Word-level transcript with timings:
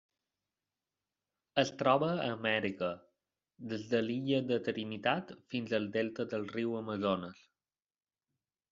Es 1.63 1.71
troba 1.81 2.09
a 2.13 2.31
Amèrica: 2.37 2.89
des 3.75 3.85
de 3.93 4.01
l'illa 4.09 4.41
de 4.55 4.61
Trinitat 4.71 5.37
fins 5.55 5.79
al 5.83 5.89
delta 6.01 6.29
del 6.37 6.53
riu 6.59 6.77
Amazones. 6.85 7.49